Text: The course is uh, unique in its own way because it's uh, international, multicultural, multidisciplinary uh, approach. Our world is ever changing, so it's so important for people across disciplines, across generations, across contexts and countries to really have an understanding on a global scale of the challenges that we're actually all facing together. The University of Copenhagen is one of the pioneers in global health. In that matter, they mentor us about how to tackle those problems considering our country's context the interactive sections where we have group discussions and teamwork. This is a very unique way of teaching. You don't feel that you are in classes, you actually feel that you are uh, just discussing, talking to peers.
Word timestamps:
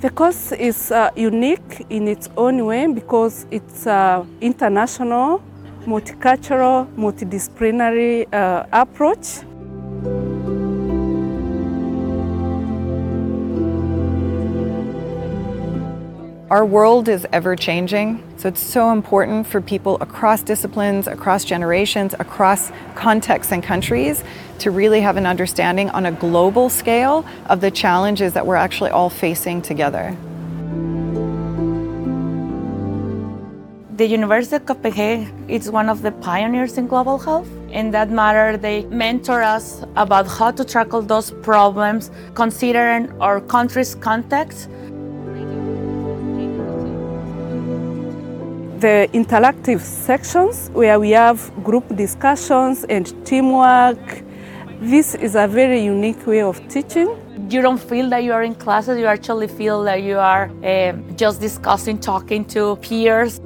The 0.00 0.10
course 0.10 0.52
is 0.52 0.92
uh, 0.92 1.10
unique 1.16 1.84
in 1.90 2.06
its 2.06 2.28
own 2.36 2.64
way 2.64 2.86
because 2.86 3.46
it's 3.50 3.84
uh, 3.84 4.24
international, 4.40 5.42
multicultural, 5.86 6.86
multidisciplinary 6.94 8.32
uh, 8.32 8.66
approach. 8.70 9.40
Our 16.50 16.64
world 16.64 17.10
is 17.10 17.26
ever 17.30 17.56
changing, 17.56 18.24
so 18.38 18.48
it's 18.48 18.62
so 18.62 18.90
important 18.90 19.46
for 19.46 19.60
people 19.60 19.98
across 20.00 20.40
disciplines, 20.40 21.06
across 21.06 21.44
generations, 21.44 22.14
across 22.18 22.72
contexts 22.94 23.52
and 23.52 23.62
countries 23.62 24.24
to 24.60 24.70
really 24.70 25.02
have 25.02 25.18
an 25.18 25.26
understanding 25.26 25.90
on 25.90 26.06
a 26.06 26.12
global 26.12 26.70
scale 26.70 27.26
of 27.50 27.60
the 27.60 27.70
challenges 27.70 28.32
that 28.32 28.46
we're 28.46 28.56
actually 28.56 28.88
all 28.88 29.10
facing 29.10 29.60
together. 29.60 30.16
The 33.96 34.06
University 34.06 34.56
of 34.56 34.64
Copenhagen 34.64 35.50
is 35.50 35.70
one 35.70 35.90
of 35.90 36.00
the 36.00 36.12
pioneers 36.12 36.78
in 36.78 36.86
global 36.86 37.18
health. 37.18 37.48
In 37.68 37.90
that 37.90 38.08
matter, 38.08 38.56
they 38.56 38.84
mentor 38.84 39.42
us 39.42 39.84
about 39.96 40.26
how 40.26 40.52
to 40.52 40.64
tackle 40.64 41.02
those 41.02 41.30
problems 41.42 42.10
considering 42.32 43.12
our 43.20 43.38
country's 43.38 43.94
context 43.96 44.70
the 48.80 49.08
interactive 49.12 49.80
sections 49.80 50.70
where 50.72 51.00
we 51.00 51.10
have 51.10 51.50
group 51.64 51.84
discussions 51.96 52.84
and 52.84 53.06
teamwork. 53.26 53.98
This 54.80 55.16
is 55.16 55.34
a 55.34 55.48
very 55.48 55.80
unique 55.82 56.24
way 56.26 56.42
of 56.42 56.56
teaching. 56.68 57.08
You 57.50 57.60
don't 57.60 57.80
feel 57.80 58.08
that 58.10 58.22
you 58.22 58.32
are 58.32 58.44
in 58.44 58.54
classes, 58.54 58.98
you 58.98 59.06
actually 59.06 59.48
feel 59.48 59.82
that 59.84 60.02
you 60.02 60.18
are 60.18 60.50
uh, 60.62 60.92
just 61.16 61.40
discussing, 61.40 61.98
talking 61.98 62.44
to 62.46 62.76
peers. 62.76 63.40